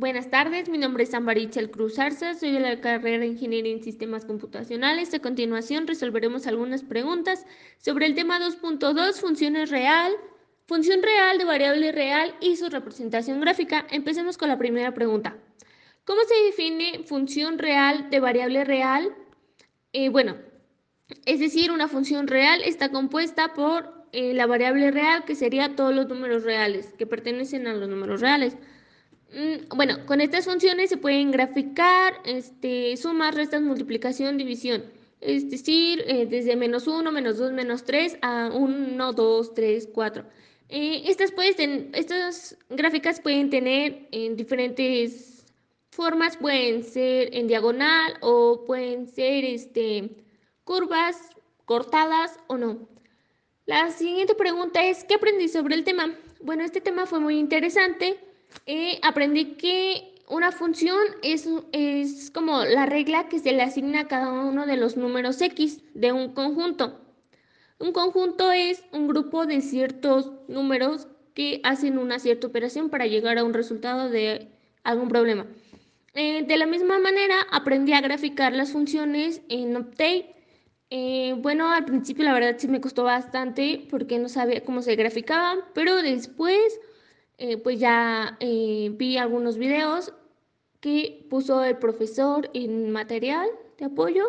Buenas 0.00 0.30
tardes, 0.30 0.70
mi 0.70 0.78
nombre 0.78 1.04
es 1.04 1.12
Ambarichel 1.12 1.70
Cruz 1.70 1.98
Arza, 1.98 2.32
soy 2.32 2.52
de 2.52 2.60
la 2.60 2.80
carrera 2.80 3.18
de 3.18 3.26
Ingeniería 3.26 3.74
en 3.74 3.82
Sistemas 3.82 4.24
Computacionales. 4.24 5.12
A 5.12 5.18
continuación 5.18 5.86
resolveremos 5.86 6.46
algunas 6.46 6.82
preguntas 6.82 7.44
sobre 7.76 8.06
el 8.06 8.14
tema 8.14 8.40
2.2, 8.40 9.20
funciones 9.20 9.68
real, 9.68 10.10
función 10.66 11.02
real 11.02 11.36
de 11.36 11.44
variable 11.44 11.92
real 11.92 12.34
y 12.40 12.56
su 12.56 12.70
representación 12.70 13.42
gráfica. 13.42 13.86
Empecemos 13.90 14.38
con 14.38 14.48
la 14.48 14.56
primera 14.56 14.94
pregunta. 14.94 15.36
¿Cómo 16.06 16.22
se 16.22 16.44
define 16.46 17.04
función 17.04 17.58
real 17.58 18.08
de 18.08 18.20
variable 18.20 18.64
real? 18.64 19.14
Eh, 19.92 20.08
bueno, 20.08 20.38
es 21.26 21.40
decir, 21.40 21.70
una 21.72 21.88
función 21.88 22.26
real 22.26 22.62
está 22.64 22.90
compuesta 22.90 23.52
por 23.52 23.92
eh, 24.12 24.32
la 24.32 24.46
variable 24.46 24.92
real, 24.92 25.26
que 25.26 25.34
sería 25.34 25.76
todos 25.76 25.94
los 25.94 26.08
números 26.08 26.42
reales, 26.42 26.94
que 26.96 27.06
pertenecen 27.06 27.66
a 27.66 27.74
los 27.74 27.86
números 27.86 28.22
reales. 28.22 28.56
Mm, 29.32 29.68
bueno, 29.76 30.04
con 30.06 30.20
estas 30.20 30.44
funciones 30.44 30.90
se 30.90 30.96
pueden 30.96 31.30
graficar 31.30 32.14
este, 32.24 32.96
sumas, 32.96 33.34
restas, 33.34 33.62
multiplicación, 33.62 34.36
división. 34.36 34.84
Es 35.20 35.50
decir, 35.50 36.02
eh, 36.06 36.26
desde 36.26 36.56
menos 36.56 36.86
1, 36.88 37.12
menos 37.12 37.38
2, 37.38 37.52
menos 37.52 37.84
3 37.84 38.18
a 38.22 38.50
1, 38.52 39.12
2, 39.12 39.54
3, 39.54 39.88
4. 39.92 40.24
estas, 40.68 41.32
estas 41.92 42.56
gráficas 42.70 43.20
pueden 43.20 43.50
tener 43.50 44.08
en 44.12 44.36
diferentes 44.36 45.44
formas, 45.90 46.36
pueden 46.36 46.82
ser 46.82 47.34
en 47.34 47.46
diagonal 47.46 48.14
o 48.22 48.64
pueden 48.66 49.06
ser 49.06 49.44
este, 49.44 50.10
curvas, 50.64 51.16
cortadas 51.66 52.38
o 52.48 52.56
no. 52.56 52.88
La 53.66 53.90
siguiente 53.90 54.34
pregunta 54.34 54.82
es, 54.84 55.04
¿qué 55.04 55.14
aprendí 55.14 55.48
sobre 55.48 55.74
el 55.76 55.84
tema? 55.84 56.16
Bueno, 56.40 56.64
este 56.64 56.80
tema 56.80 57.06
fue 57.06 57.20
muy 57.20 57.38
interesante 57.38 58.18
eh, 58.66 58.98
aprendí 59.02 59.56
que 59.56 60.14
una 60.28 60.52
función 60.52 61.00
es, 61.22 61.48
es 61.72 62.30
como 62.30 62.64
la 62.64 62.86
regla 62.86 63.28
que 63.28 63.40
se 63.40 63.52
le 63.52 63.62
asigna 63.62 64.00
a 64.00 64.08
cada 64.08 64.30
uno 64.30 64.66
de 64.66 64.76
los 64.76 64.96
números 64.96 65.40
x 65.42 65.82
de 65.94 66.12
un 66.12 66.32
conjunto. 66.34 67.00
Un 67.80 67.92
conjunto 67.92 68.52
es 68.52 68.84
un 68.92 69.08
grupo 69.08 69.46
de 69.46 69.60
ciertos 69.60 70.30
números 70.48 71.08
que 71.34 71.60
hacen 71.64 71.98
una 71.98 72.18
cierta 72.18 72.46
operación 72.46 72.90
para 72.90 73.06
llegar 73.06 73.38
a 73.38 73.44
un 73.44 73.54
resultado 73.54 74.08
de 74.08 74.48
algún 74.84 75.08
problema. 75.08 75.46
Eh, 76.14 76.44
de 76.46 76.56
la 76.56 76.66
misma 76.66 76.98
manera, 76.98 77.36
aprendí 77.50 77.92
a 77.92 78.00
graficar 78.00 78.52
las 78.52 78.72
funciones 78.72 79.42
en 79.48 79.76
Optane. 79.76 80.34
Eh, 80.90 81.34
bueno, 81.38 81.72
al 81.72 81.84
principio 81.84 82.24
la 82.24 82.34
verdad 82.34 82.56
sí 82.58 82.66
me 82.68 82.80
costó 82.80 83.04
bastante 83.04 83.86
porque 83.90 84.18
no 84.18 84.28
sabía 84.28 84.64
cómo 84.64 84.82
se 84.82 84.96
graficaban, 84.96 85.60
pero 85.72 86.02
después 86.02 86.80
eh, 87.42 87.56
pues 87.56 87.80
ya 87.80 88.36
eh, 88.38 88.92
vi 88.98 89.16
algunos 89.16 89.56
videos 89.56 90.12
que 90.80 91.26
puso 91.30 91.64
el 91.64 91.78
profesor 91.78 92.50
en 92.52 92.90
material 92.90 93.48
de 93.78 93.86
apoyo 93.86 94.24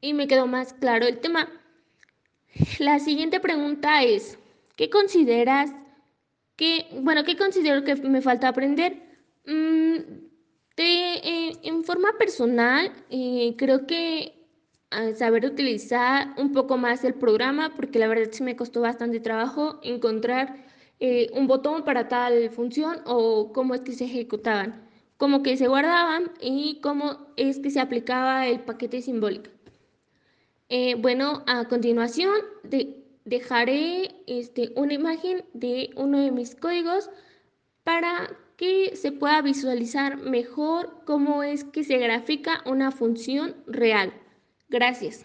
y 0.00 0.14
me 0.14 0.26
quedó 0.26 0.46
más 0.46 0.72
claro 0.72 1.06
el 1.06 1.18
tema. 1.18 1.50
La 2.78 3.00
siguiente 3.00 3.38
pregunta 3.38 4.02
es, 4.02 4.38
¿qué 4.76 4.88
consideras 4.88 5.74
que, 6.56 6.86
bueno, 7.02 7.22
qué 7.24 7.36
considero 7.36 7.84
que 7.84 7.96
me 7.96 8.22
falta 8.22 8.48
aprender? 8.48 8.94
Mm, 9.44 9.96
de, 10.74 11.14
eh, 11.22 11.52
en 11.64 11.84
forma 11.84 12.16
personal, 12.18 12.90
creo 13.58 13.86
que 13.86 14.34
saber 15.16 15.44
utilizar 15.44 16.32
un 16.38 16.52
poco 16.52 16.78
más 16.78 17.04
el 17.04 17.12
programa, 17.12 17.74
porque 17.76 17.98
la 17.98 18.08
verdad 18.08 18.30
sí 18.32 18.42
me 18.42 18.56
costó 18.56 18.80
bastante 18.80 19.20
trabajo 19.20 19.80
encontrar 19.82 20.67
eh, 21.00 21.28
un 21.32 21.46
botón 21.46 21.84
para 21.84 22.08
tal 22.08 22.50
función 22.50 23.00
o 23.06 23.52
cómo 23.52 23.74
es 23.74 23.82
que 23.82 23.92
se 23.92 24.04
ejecutaban, 24.04 24.88
cómo 25.16 25.42
que 25.42 25.56
se 25.56 25.68
guardaban 25.68 26.32
y 26.40 26.80
cómo 26.82 27.26
es 27.36 27.60
que 27.60 27.70
se 27.70 27.80
aplicaba 27.80 28.46
el 28.46 28.60
paquete 28.60 29.02
simbólico. 29.02 29.50
Eh, 30.68 30.96
bueno, 30.96 31.44
a 31.46 31.66
continuación 31.66 32.34
dejaré 33.24 34.14
este, 34.26 34.72
una 34.76 34.94
imagen 34.94 35.44
de 35.54 35.90
uno 35.96 36.18
de 36.20 36.30
mis 36.30 36.54
códigos 36.54 37.10
para 37.84 38.36
que 38.56 38.96
se 38.96 39.12
pueda 39.12 39.40
visualizar 39.40 40.18
mejor 40.18 41.02
cómo 41.06 41.42
es 41.42 41.64
que 41.64 41.84
se 41.84 41.96
grafica 41.98 42.62
una 42.66 42.90
función 42.90 43.54
real. 43.66 44.12
Gracias. 44.68 45.24